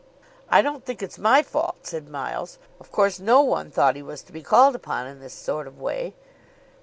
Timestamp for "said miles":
1.85-2.57